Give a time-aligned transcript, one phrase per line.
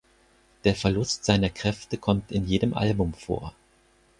[0.63, 3.53] Der Verlust seiner Kräfte kommt in jedem Album vor.